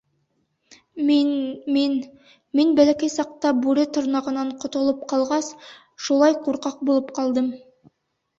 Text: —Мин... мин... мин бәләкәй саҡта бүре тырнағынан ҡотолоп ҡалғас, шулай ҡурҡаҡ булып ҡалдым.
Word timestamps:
—Мин... 1.09 1.27
мин... 1.75 1.91
мин 2.61 2.71
бәләкәй 2.79 3.11
саҡта 3.17 3.51
бүре 3.67 3.85
тырнағынан 3.99 4.51
ҡотолоп 4.65 5.05
ҡалғас, 5.13 5.51
шулай 6.09 6.41
ҡурҡаҡ 6.49 6.83
булып 6.91 7.15
ҡалдым. 7.21 7.55